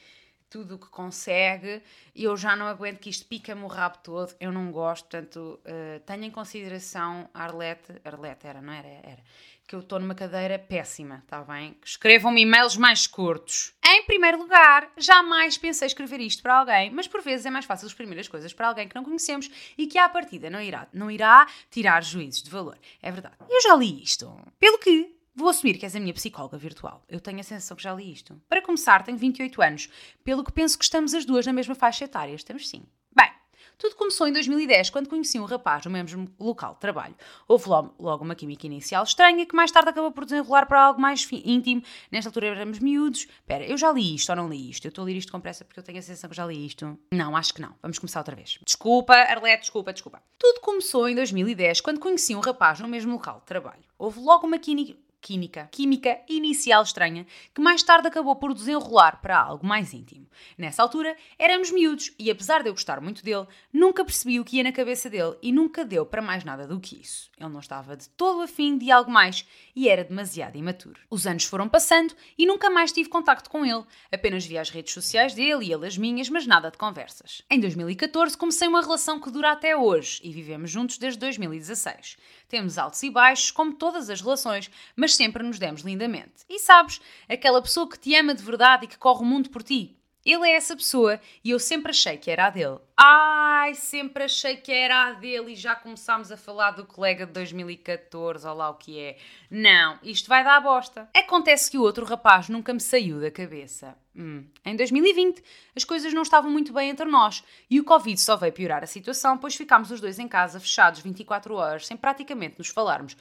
[0.49, 1.81] tudo o que consegue
[2.15, 5.59] e eu já não aguento que isto pica-me o rabo todo, eu não gosto, portanto,
[5.65, 8.87] uh, tenha em consideração a Arlete, Arlete era, não era?
[8.87, 9.23] Era
[9.67, 11.75] que eu estou numa cadeira péssima, está bem?
[11.83, 13.73] Escrevam-me e-mails mais curtos.
[13.85, 17.85] Em primeiro lugar, jamais pensei escrever isto para alguém, mas por vezes é mais fácil
[17.85, 21.11] exprimir as coisas para alguém que não conhecemos e que à partida não irá, não
[21.11, 22.77] irá tirar juízes de valor.
[23.01, 23.35] É verdade.
[23.49, 24.33] Eu já li isto.
[24.57, 27.05] Pelo que Vou assumir que és a minha psicóloga virtual.
[27.07, 28.41] Eu tenho a sensação que já li isto.
[28.49, 29.87] Para começar, tenho 28 anos,
[30.23, 32.33] pelo que penso que estamos as duas na mesma faixa etária.
[32.33, 32.81] Estamos sim.
[33.15, 33.29] Bem,
[33.77, 37.13] Tudo começou em 2010, quando conheci um rapaz no mesmo local de trabalho.
[37.47, 41.27] Houve logo, uma química inicial estranha, que mais tarde acabou por desenrolar para algo mais
[41.31, 41.83] íntimo.
[42.11, 43.27] Nesta altura éramos miúdos.
[43.41, 44.85] Espera, eu já li isto ou não li isto?
[44.85, 46.65] Eu estou a ler isto com pressa porque eu tenho a sensação que já li
[46.65, 46.97] isto.
[47.13, 47.75] Não, acho que não.
[47.79, 48.57] Vamos começar outra vez.
[48.65, 50.23] Desculpa, Arlete, desculpa, desculpa.
[50.39, 53.83] Tudo começou em 2010, quando conheci um rapaz no mesmo local de trabalho.
[53.99, 54.97] Houve logo uma química
[55.27, 60.25] química, química inicial estranha, que mais tarde acabou por desenrolar para algo mais íntimo.
[60.57, 64.55] Nessa altura, éramos miúdos e apesar de eu gostar muito dele, nunca percebi o que
[64.55, 67.29] ia na cabeça dele e nunca deu para mais nada do que isso.
[67.37, 71.01] Ele não estava de todo afim de algo mais e era demasiado imaturo.
[71.09, 73.83] Os anos foram passando e nunca mais tive contacto com ele.
[74.09, 77.41] Apenas via as redes sociais dele e ele as minhas, mas nada de conversas.
[77.51, 82.17] Em 2014 comecei uma relação que dura até hoje e vivemos juntos desde 2016.
[82.47, 86.45] Temos altos e baixos, como todas as relações, mas sempre nos demos lindamente.
[86.47, 89.63] E sabes, aquela pessoa que te ama de verdade e que corre o mundo por
[89.63, 89.97] ti.
[90.27, 92.79] Ele é essa pessoa e eu sempre achei que era a dele.
[92.97, 97.31] Ai, sempre achei que era a dele e já começámos a falar do colega de
[97.31, 99.17] 2014, ou lá o que é.
[99.49, 101.07] Não, isto vai dar bosta.
[101.15, 103.97] Acontece que o outro rapaz nunca me saiu da cabeça.
[104.13, 104.43] Hum.
[104.65, 105.41] Em 2020,
[105.73, 108.87] as coisas não estavam muito bem entre nós e o Covid só veio piorar a
[108.87, 113.15] situação, pois ficámos os dois em casa, fechados 24 horas, sem praticamente nos falarmos.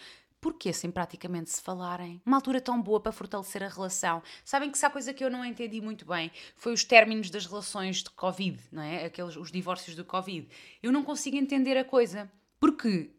[0.47, 2.23] Porquê sem praticamente se falarem?
[2.25, 4.23] Uma altura tão boa para fortalecer a relação.
[4.45, 7.47] Sabem que se há coisa que eu não entendi muito bem foi os términos das
[7.47, 9.07] relações de Covid, não é?
[9.07, 10.47] Aqueles, os divórcios do Covid.
[10.81, 12.31] Eu não consigo entender a coisa.
[12.61, 13.11] Porque,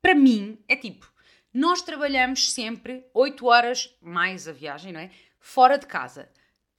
[0.00, 1.12] para mim, é tipo,
[1.52, 5.10] nós trabalhamos sempre 8 horas mais a viagem, não é?
[5.40, 6.30] Fora de casa.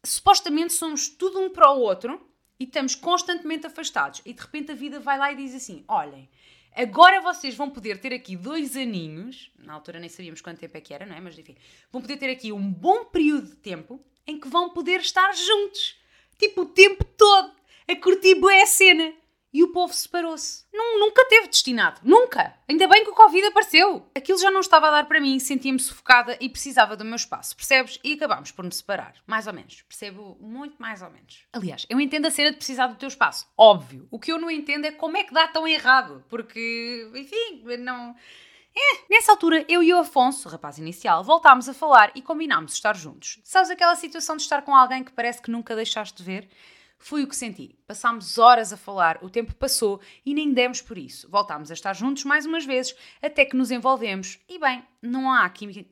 [0.02, 2.26] Supostamente somos tudo um para o outro
[2.58, 4.22] e estamos constantemente afastados.
[4.26, 6.30] E de repente a vida vai lá e diz assim: olhem
[6.76, 10.82] Agora vocês vão poder ter aqui dois aninhos, na altura nem sabíamos quanto tempo é
[10.82, 11.22] que era, não é?
[11.22, 11.56] Mas enfim,
[11.92, 15.98] vão poder ter aqui um bom período de tempo em que vão poder estar juntos.
[16.38, 17.54] Tipo, o tempo todo,
[17.88, 19.14] a curtir boa cena
[19.54, 20.64] e o povo separou-se.
[20.74, 22.02] Nunca teve destinado.
[22.04, 22.56] Nunca.
[22.68, 24.10] Ainda bem que o Covid apareceu.
[24.16, 27.56] Aquilo já não estava a dar para mim, sentia-me sufocada e precisava do meu espaço,
[27.56, 28.00] percebes?
[28.04, 29.14] E acabámos por nos separar.
[29.28, 29.82] Mais ou menos.
[29.84, 31.46] Percebo muito mais ou menos.
[31.54, 33.48] Aliás, eu entendo a cena de precisar do teu espaço.
[33.56, 34.08] Óbvio.
[34.10, 36.24] O que eu não entendo é como é que dá tão errado.
[36.30, 38.16] Porque, enfim, não.
[38.76, 42.74] É, nessa altura, eu e o Afonso, o rapaz inicial, voltámos a falar e combinámos
[42.74, 43.40] estar juntos.
[43.44, 46.50] Sabes aquela situação de estar com alguém que parece que nunca deixaste de ver?
[47.04, 47.76] Foi o que senti.
[47.86, 51.30] Passámos horas a falar, o tempo passou e nem demos por isso.
[51.30, 54.40] Voltámos a estar juntos mais umas vezes, até que nos envolvemos.
[54.48, 55.86] E bem, não há química.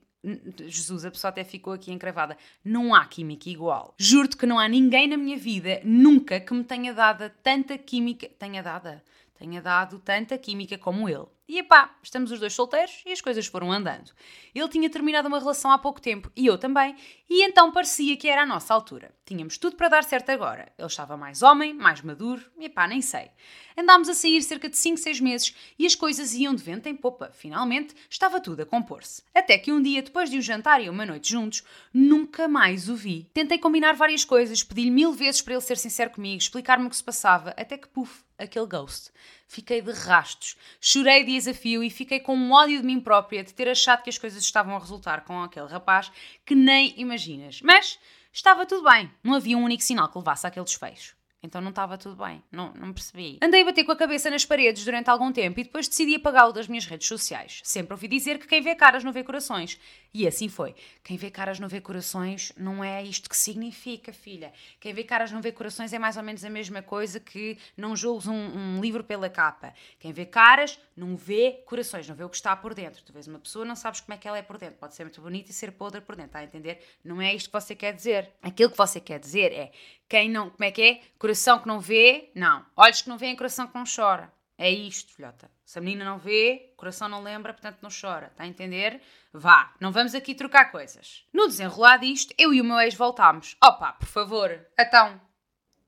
[0.65, 2.38] Jesus, a pessoa até ficou aqui encravada.
[2.63, 3.93] Não há química igual.
[3.97, 8.30] Juro-te que não há ninguém na minha vida, nunca, que me tenha dado tanta química.
[8.39, 9.02] Tenha dado?
[9.41, 11.25] Tenha dado tanta química como ele.
[11.49, 14.12] E epá, estamos os dois solteiros e as coisas foram andando.
[14.54, 16.95] Ele tinha terminado uma relação há pouco tempo e eu também,
[17.27, 19.12] e então parecia que era a nossa altura.
[19.25, 20.71] Tínhamos tudo para dar certo agora.
[20.77, 23.32] Ele estava mais homem, mais maduro, e epá, nem sei.
[23.75, 26.95] Andámos a sair cerca de 5, 6 meses e as coisas iam de vento em
[26.95, 27.32] popa.
[27.34, 29.23] Finalmente, estava tudo a compor-se.
[29.34, 32.95] Até que um dia, depois de um jantar e uma noite juntos, nunca mais o
[32.95, 33.30] vi.
[33.34, 36.95] Tentei combinar várias coisas, pedi-lhe mil vezes para ele ser sincero comigo, explicar-me o que
[36.95, 39.12] se passava, até que, puf, aquele ghost.
[39.47, 40.56] Fiquei de rastos.
[40.80, 44.10] Chorei de desafio e fiquei com um ódio de mim própria de ter achado que
[44.10, 46.12] as coisas estavam a resultar com aquele rapaz
[46.45, 47.62] que nem imaginas.
[47.62, 47.99] Mas
[48.32, 49.12] estava tudo bem.
[49.23, 51.20] Não havia um único sinal que levasse àquele desfecho.
[51.43, 53.39] Então não estava tudo bem, não, não percebi.
[53.41, 56.54] Andei a bater com a cabeça nas paredes durante algum tempo e depois decidi apagá-lo
[56.54, 57.62] das minhas redes sociais.
[57.63, 59.80] Sempre ouvi dizer que quem vê caras não vê corações.
[60.13, 60.75] E assim foi.
[61.04, 64.54] Quem vê caras não vê corações não é isto que significa, filha.
[64.80, 67.95] Quem vê caras não vê corações é mais ou menos a mesma coisa que não
[67.95, 69.73] julgues um, um livro pela capa.
[69.99, 73.01] Quem vê caras não vê corações, não vê o que está por dentro.
[73.04, 74.75] Tu vês uma pessoa, não sabes como é que ela é por dentro.
[74.77, 76.84] Pode ser muito bonita e ser podre por dentro, está a entender?
[77.04, 78.30] Não é isto que você quer dizer.
[78.43, 79.71] Aquilo que você quer dizer é
[80.12, 81.01] quem não, como é que é?
[81.32, 82.65] Coração que não vê, não.
[82.76, 84.34] Olhos que não veem, coração que não chora.
[84.58, 85.50] É isto, filhota.
[85.63, 88.28] Se a menina não vê, coração não lembra, portanto não chora.
[88.28, 89.02] Está a entender?
[89.32, 91.26] Vá, não vamos aqui trocar coisas.
[91.32, 93.56] No desenrolar disto, eu e o meu ex voltámos.
[93.63, 94.67] Opa, por favor.
[94.78, 95.22] Então,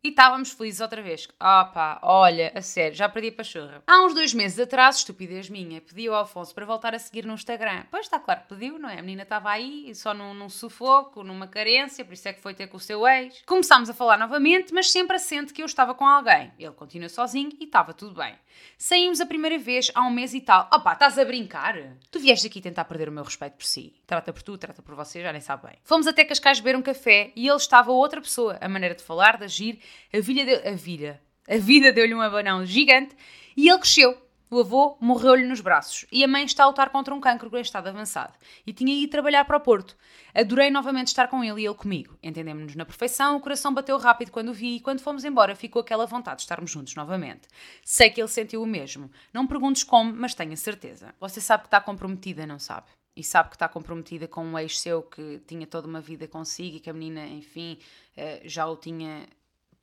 [0.03, 1.27] e estávamos felizes outra vez.
[1.39, 3.83] Ah pá, olha, a sério, já perdi a pachorra.
[3.87, 7.33] Há uns dois meses atrás, estupidez minha, pedi ao Afonso para voltar a seguir no
[7.33, 7.85] Instagram.
[7.89, 8.99] Pois está claro que pediu, não é?
[8.99, 12.53] A menina estava aí, só num, num, sufoco, numa carência, por isso é que foi
[12.53, 13.41] ter com o seu ex.
[13.45, 16.51] Começámos a falar novamente, mas sempre assente que eu estava com alguém.
[16.59, 18.35] Ele continua sozinho e estava tudo bem.
[18.77, 20.69] Saímos a primeira vez há um mês e tal.
[20.73, 21.75] Opá, estás a brincar?
[22.11, 23.95] Tu vieste aqui tentar perder o meu respeito por si.
[24.05, 25.77] Trata por tu, trata por você, já nem sabe bem.
[25.83, 28.57] Fomos até Cascais beber um café e ele estava outra pessoa.
[28.59, 29.79] A maneira de falar, de agir,
[30.13, 30.56] a, vilha de...
[30.56, 33.15] a, a vida deu-lhe um abanão gigante
[33.56, 34.23] e ele cresceu.
[34.53, 37.62] O avô morreu-lhe nos braços e a mãe está a lutar contra um cancro em
[37.62, 38.34] estado avançado
[38.67, 39.97] e tinha ido trabalhar para o Porto.
[40.32, 42.15] Adorei novamente estar com ele e ele comigo.
[42.21, 45.79] Entendemos-nos na perfeição, o coração bateu rápido quando o vi e quando fomos embora ficou
[45.79, 47.47] aquela vontade de estarmos juntos novamente.
[47.84, 49.10] Sei que ele sentiu o mesmo.
[49.34, 51.15] Não perguntes como, mas tenho a certeza.
[51.19, 52.86] Você sabe que está comprometida, não sabe?
[53.15, 56.77] e sabe que está comprometida com um ex seu que tinha toda uma vida consigo
[56.77, 57.77] e que a menina, enfim,
[58.17, 59.27] eh, já o tinha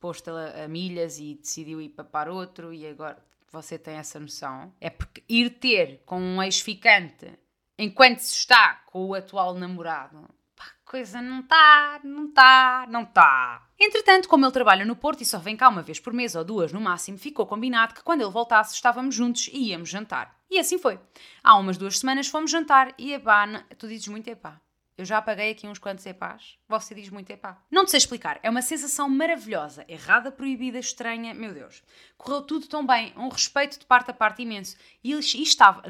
[0.01, 4.73] posto a, milhas e decidiu ir papar outro e agora você tem essa noção.
[4.81, 7.39] É porque ir ter com um ex-ficante
[7.79, 13.67] enquanto se está com o atual namorado, pá, coisa não está, não está, não está.
[13.79, 16.45] Entretanto, como ele trabalha no Porto e só vem cá uma vez por mês ou
[16.45, 20.39] duas no máximo, ficou combinado que quando ele voltasse estávamos juntos e íamos jantar.
[20.51, 21.01] E assim foi.
[21.43, 23.47] Há umas duas semanas fomos jantar e epá,
[23.79, 24.61] tu dizes muito epá.
[25.01, 26.59] Eu já apaguei aqui uns quantos epás.
[26.69, 27.57] Você diz muito epá.
[27.71, 28.39] Não te sei explicar.
[28.43, 29.83] É uma sensação maravilhosa.
[29.89, 31.33] Errada, proibida, estranha.
[31.33, 31.83] Meu Deus.
[32.19, 33.15] Correu tudo tão bem.
[33.17, 34.77] Um respeito de parte a parte imenso.
[35.03, 35.83] E, e estava...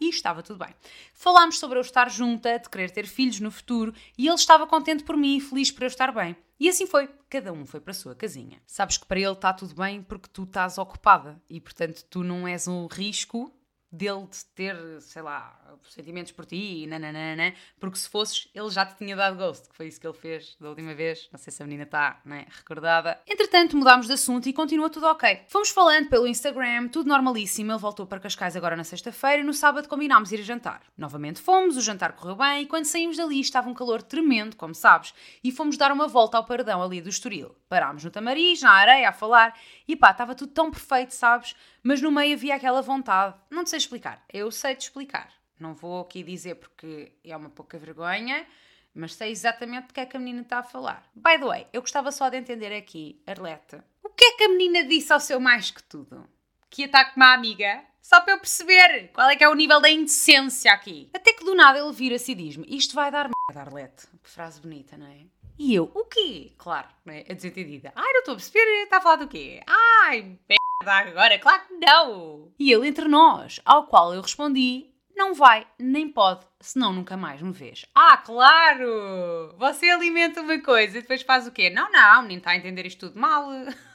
[0.00, 0.74] E estava tudo bem.
[1.12, 3.92] Falámos sobre eu estar junta, de querer ter filhos no futuro.
[4.16, 6.34] E ele estava contente por mim e feliz por eu estar bem.
[6.58, 7.10] E assim foi.
[7.28, 8.62] Cada um foi para a sua casinha.
[8.66, 11.38] Sabes que para ele está tudo bem porque tu estás ocupada.
[11.46, 13.52] E, portanto, tu não és um risco
[13.92, 18.86] dele de ter, sei lá, sentimentos por ti e nananana, porque se fosses, ele já
[18.86, 21.28] te tinha dado ghost, que foi isso que ele fez da última vez.
[21.32, 23.20] Não sei se a menina está né, recordada.
[23.26, 25.44] Entretanto, mudámos de assunto e continua tudo ok.
[25.48, 27.72] Fomos falando pelo Instagram, tudo normalíssimo.
[27.72, 30.82] Ele voltou para Cascais agora na sexta-feira e no sábado combinámos ir a jantar.
[30.96, 34.74] Novamente fomos, o jantar correu bem e quando saímos dali estava um calor tremendo, como
[34.74, 37.56] sabes, e fomos dar uma volta ao paradão ali do Estoril.
[37.68, 41.54] Parámos no Tamariz, na areia, a falar e pá, estava tudo tão perfeito, sabes?
[41.82, 43.36] Mas no meio havia aquela vontade.
[43.50, 44.24] Não te sei explicar.
[44.32, 45.32] Eu sei te explicar.
[45.58, 48.46] Não vou aqui dizer porque é uma pouca vergonha,
[48.94, 51.04] mas sei exatamente do que é que a menina está a falar.
[51.14, 54.48] By the way, eu gostava só de entender aqui, Arleta, o que é que a
[54.48, 56.26] menina disse ao seu mais que tudo?
[56.70, 57.82] Que ia estar com uma amiga?
[58.00, 61.10] Só para eu perceber qual é que é o nível da indecência aqui.
[61.12, 64.06] Até que do nada ele vira-se e diz-me: Isto vai dar merda, Arlete.
[64.22, 65.26] Que frase bonita, não é?
[65.58, 66.52] E eu, o quê?
[66.56, 67.20] Claro, não é?
[67.28, 67.92] A desentendida.
[67.94, 69.62] Ai, não estou a perceber, está a falar do quê?
[69.66, 72.52] Ai, merda, agora, claro que não.
[72.58, 77.42] E ele entre nós, ao qual eu respondi: não vai, nem pode, senão nunca mais
[77.42, 77.84] me vês.
[77.94, 79.54] Ah, claro!
[79.58, 81.68] Você alimenta uma coisa e depois faz o quê?
[81.68, 83.46] Não, não, nem está a entender isto tudo mal.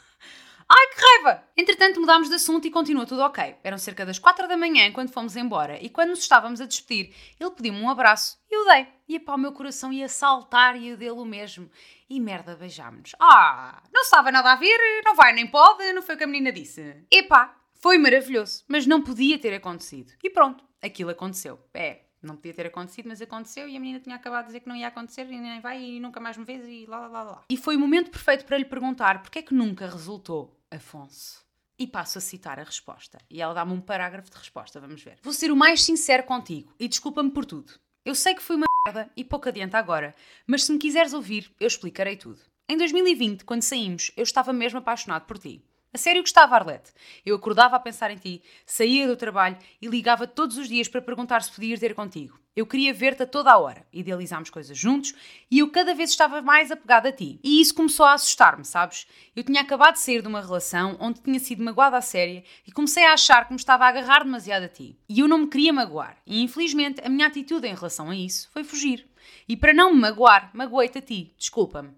[0.68, 1.44] Ai, que raiva!
[1.56, 3.56] Entretanto, mudámos de assunto e continua tudo ok.
[3.64, 7.14] Eram cerca das quatro da manhã quando fomos embora e quando nos estávamos a despedir,
[7.40, 8.88] ele pediu-me um abraço e eu dei.
[9.08, 11.70] E pá, o meu coração ia saltar e o dele o mesmo.
[12.10, 13.16] E merda, beijámos-nos.
[13.20, 16.28] Ah, não estava nada a ver, não vai nem pode, não foi o que a
[16.28, 17.06] menina disse.
[17.12, 20.14] Epá, foi maravilhoso, mas não podia ter acontecido.
[20.24, 21.60] E pronto, aquilo aconteceu.
[21.74, 24.68] É, não podia ter acontecido, mas aconteceu e a menina tinha acabado de dizer que
[24.68, 27.24] não ia acontecer e nem vai e nunca mais me vês e lá, lá, lá,
[27.24, 27.44] lá.
[27.50, 31.46] E foi o momento perfeito para lhe perguntar porque é que nunca resultou, Afonso.
[31.78, 33.18] E passo a citar a resposta.
[33.30, 35.20] E ela dá-me um parágrafo de resposta, vamos ver.
[35.22, 37.74] Vou ser o mais sincero contigo e desculpa-me por tudo.
[38.06, 40.16] Eu sei que fui uma merda e pouco adianta agora,
[40.48, 42.40] mas se me quiseres ouvir, eu explicarei tudo.
[42.70, 45.64] Em 2020, quando saímos, eu estava mesmo apaixonado por ti.
[45.96, 46.92] A sério gostava, Arlete.
[47.26, 51.02] Eu acordava a pensar em ti, saía do trabalho e ligava todos os dias para
[51.02, 52.38] perguntar se podia ir ter contigo.
[52.54, 53.88] Eu queria ver-te a toda a hora.
[53.94, 55.16] Idealizámos coisas juntos
[55.50, 57.40] e eu cada vez estava mais apegada a ti.
[57.42, 59.08] E isso começou a assustar-me, sabes?
[59.34, 62.74] Eu tinha acabado de sair de uma relação onde tinha sido magoada a séria e
[62.74, 65.00] comecei a achar que me estava a agarrar demasiado a ti.
[65.08, 66.18] E eu não me queria magoar.
[66.28, 69.08] E infelizmente a minha atitude em relação a isso foi fugir.
[69.48, 71.34] E para não me magoar, magoei-te a ti.
[71.38, 71.92] Desculpa-me.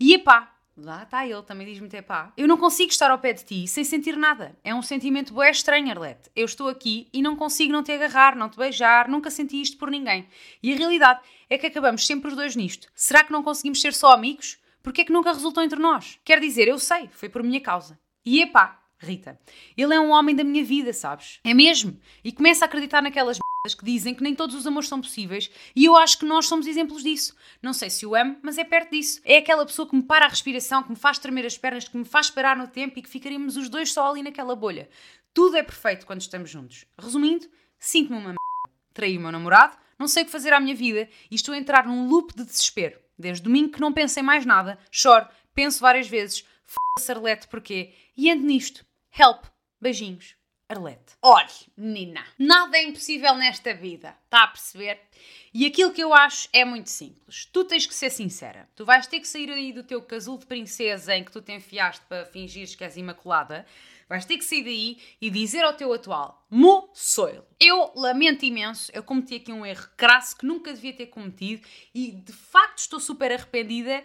[0.00, 2.32] E epá, Lá está ele, também diz-me até pá.
[2.36, 4.58] Eu não consigo estar ao pé de ti sem sentir nada.
[4.64, 6.28] É um sentimento bué estranho, Arlete.
[6.34, 9.78] Eu estou aqui e não consigo não te agarrar, não te beijar, nunca senti isto
[9.78, 10.26] por ninguém.
[10.60, 12.88] E a realidade é que acabamos sempre os dois nisto.
[12.92, 14.58] Será que não conseguimos ser só amigos?
[14.82, 16.18] Porque é que nunca resultou entre nós?
[16.24, 17.96] Quer dizer, eu sei, foi por minha causa.
[18.24, 19.38] E epá, Rita,
[19.76, 21.38] ele é um homem da minha vida, sabes?
[21.44, 22.00] É mesmo.
[22.24, 23.38] E começa a acreditar naquelas
[23.72, 26.66] que dizem que nem todos os amores são possíveis e eu acho que nós somos
[26.66, 27.34] exemplos disso.
[27.62, 29.22] Não sei se o amo, mas é perto disso.
[29.24, 31.96] É aquela pessoa que me para a respiração, que me faz tremer as pernas, que
[31.96, 34.90] me faz parar no tempo e que ficaríamos os dois só ali naquela bolha.
[35.32, 36.84] Tudo é perfeito quando estamos juntos.
[36.98, 37.46] Resumindo,
[37.78, 38.36] sinto-me uma m...
[38.92, 41.58] Traí o meu namorado, não sei o que fazer à minha vida e estou a
[41.58, 43.00] entrar num loop de desespero.
[43.18, 47.94] Desde domingo que não penso em mais nada, choro, penso várias vezes, f***, Arlete, porquê?
[48.14, 48.84] E ando nisto.
[49.18, 49.46] Help.
[49.80, 50.36] Beijinhos.
[50.74, 51.14] Arlete.
[51.22, 55.00] Olhe, menina, nada é impossível nesta vida, está a perceber?
[55.52, 57.46] E aquilo que eu acho é muito simples.
[57.46, 58.68] Tu tens que ser sincera.
[58.74, 61.52] Tu vais ter que sair aí do teu casulo de princesa em que tu te
[61.52, 63.64] enfiaste para fingir que és imaculada.
[64.08, 67.44] Vais ter que sair daí e dizer ao teu atual: Mo sou ele.
[67.60, 72.10] Eu lamento imenso, eu cometi aqui um erro crasso que nunca devia ter cometido e
[72.10, 74.02] de facto estou super arrependida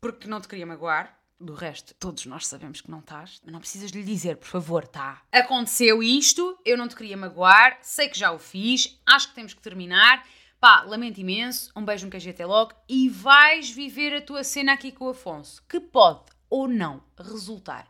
[0.00, 3.40] porque não te queria magoar Do resto, todos nós sabemos que não estás.
[3.46, 5.22] Não precisas lhe dizer, por favor, tá?
[5.32, 9.54] Aconteceu isto, eu não te queria magoar, sei que já o fiz, acho que temos
[9.54, 10.22] que terminar.
[10.60, 14.74] Pá, lamento imenso, um beijo, um queijo até logo e vais viver a tua cena
[14.74, 17.88] aqui com o Afonso, que pode ou não resultar.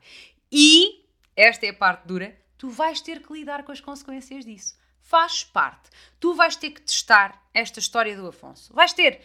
[0.52, 4.78] E, esta é a parte dura, tu vais ter que lidar com as consequências disso.
[5.00, 5.90] Faz parte.
[6.20, 8.72] Tu vais ter que testar esta história do Afonso.
[8.72, 9.20] Vais ter.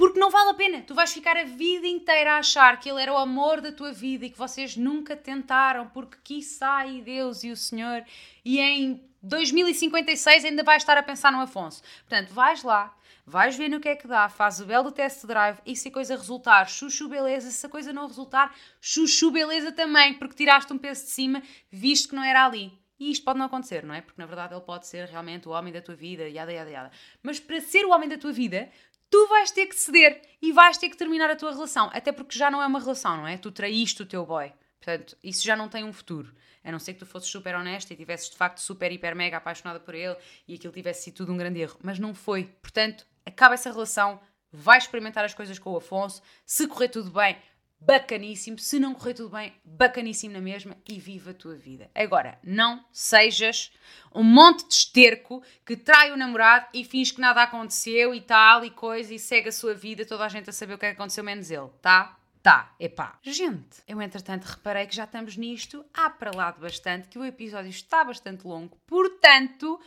[0.00, 0.80] Porque não vale a pena.
[0.80, 3.92] Tu vais ficar a vida inteira a achar que ele era o amor da tua
[3.92, 8.02] vida e que vocês nunca tentaram, porque quiçá e Deus e o Senhor.
[8.42, 11.82] E em 2056 ainda vais estar a pensar no Afonso.
[12.08, 15.58] Portanto, vais lá, vais ver no que é que dá, faz o belo test drive
[15.66, 20.14] e se a coisa resultar, chuchu beleza, se a coisa não resultar, chuchu beleza também,
[20.14, 22.72] porque tiraste um peso de cima, visto que não era ali.
[23.00, 24.02] E isto pode não acontecer, não é?
[24.02, 26.90] Porque na verdade ele pode ser realmente o homem da tua vida, yada, yada, yada.
[27.22, 28.68] Mas para ser o homem da tua vida,
[29.10, 31.90] tu vais ter que ceder e vais ter que terminar a tua relação.
[31.92, 33.36] Até porque já não é uma relação, não é?
[33.36, 34.52] Tu traíste o teu boy.
[34.78, 36.34] Portanto, isso já não tem um futuro.
[36.62, 39.36] A não ser que tu fosses super honesta e tivesses de facto super, hiper, mega
[39.36, 41.78] apaixonada por ele e aquilo tivesse sido tudo um grande erro.
[41.82, 42.44] Mas não foi.
[42.62, 44.20] Portanto, acaba essa relação,
[44.52, 46.22] vai experimentar as coisas com o Afonso.
[46.46, 47.36] Se correr tudo bem,
[47.80, 48.58] bacaníssimo.
[48.58, 51.90] Se não correr tudo bem, bacaníssimo na mesma e viva a tua vida.
[51.94, 53.72] Agora, não sejas
[54.14, 58.62] um monte de esterco que trai o namorado e finge que nada aconteceu e tal
[58.62, 60.90] e coisa e segue a sua vida, toda a gente a saber o que é
[60.90, 62.14] aconteceu, menos ele, tá?
[62.42, 63.18] Tá, epá.
[63.22, 67.24] Gente, eu entretanto reparei que já estamos nisto há para lá de bastante, que o
[67.24, 69.80] episódio está bastante longo, portanto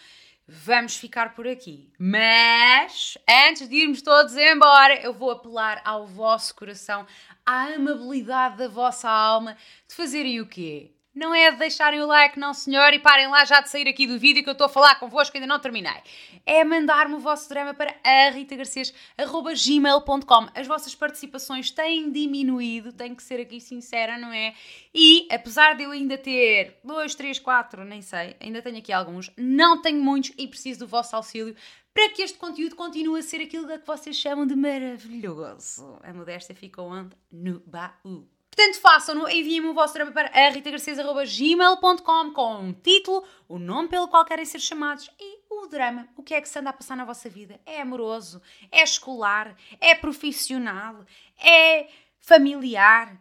[0.47, 1.91] vamos ficar por aqui.
[1.97, 7.05] Mas, antes de irmos todos embora, eu vou apelar ao vosso coração,
[7.45, 10.91] à amabilidade da vossa alma, de fazerem o quê?
[11.15, 14.07] Não é de deixarem o like, não senhor, e parem lá já de sair aqui
[14.07, 16.01] do vídeo que eu estou a falar convosco, ainda não terminei.
[16.43, 20.47] É mandar-me o vosso drama para a ritagarcês.gmail.com.
[20.55, 24.55] As vossas participações têm diminuído, tenho que ser aqui sincera, não é?
[24.91, 29.29] E, apesar de eu ainda ter dois, três, quatro, nem sei, ainda tenho aqui alguns,
[29.37, 31.55] não tenho muitos e preciso do vosso auxílio
[31.93, 35.99] para que este conteúdo continue a ser aquilo que vocês chamam de maravilhoso.
[36.01, 37.15] A modéstia fica onde?
[37.31, 38.27] No baú.
[38.55, 44.23] Portanto, façam-no, enviem-me o vosso drama para ritagarcês.gmail.com com um título, o nome pelo qual
[44.23, 46.07] querem ser chamados e o drama.
[46.15, 47.59] O que é que se anda a passar na vossa vida?
[47.65, 48.39] É amoroso?
[48.71, 49.55] É escolar?
[49.81, 51.03] É profissional?
[51.43, 51.87] É
[52.19, 53.19] familiar?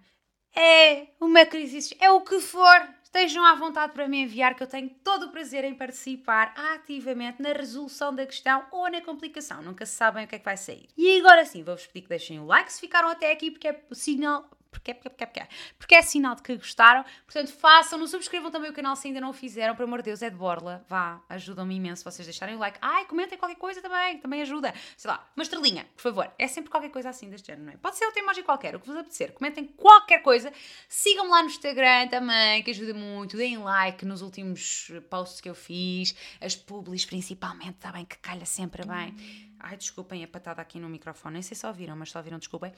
[0.55, 1.97] É uma crise?
[1.99, 2.87] É o que for.
[3.03, 7.40] Estejam à vontade para me enviar, que eu tenho todo o prazer em participar ativamente
[7.40, 9.62] na resolução da questão ou na complicação.
[9.62, 10.88] Nunca se sabem o que é que vai sair.
[10.95, 13.81] E agora sim, vou-vos pedir que deixem o like se ficaram até aqui, porque é
[13.92, 17.05] sinal porque, porque, porque, porque, porque é sinal de que gostaram.
[17.27, 19.77] Portanto, façam-no, subscrevam também o canal se ainda não o fizeram.
[19.77, 20.83] Por amor de Deus, é de borla.
[20.89, 22.79] Vá, ajudam-me imenso vocês deixarem o like.
[22.81, 24.73] Ai, comentem qualquer coisa também, também ajuda.
[24.97, 26.33] Sei lá, uma estrelinha, por favor.
[26.39, 27.77] É sempre qualquer coisa assim deste género, não é?
[27.77, 29.33] Pode ser outra imagem qualquer, o que vos apetecer.
[29.33, 30.51] Comentem qualquer coisa.
[30.89, 33.37] Sigam-me lá no Instagram também, que ajuda muito.
[33.37, 36.15] Deem like nos últimos posts que eu fiz.
[36.41, 38.07] As publis, principalmente, está bem?
[38.07, 39.15] Que calha sempre bem.
[39.61, 41.35] Ai, desculpem a patada aqui no microfone.
[41.35, 42.73] Nem sei se ouviram, mas se ouviram, desculpem.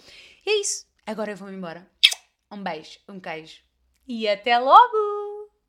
[0.44, 0.92] E é isso.
[1.06, 1.86] Agora eu vou-me embora.
[2.50, 3.62] Um beijo, um queijo
[4.06, 5.23] e até logo!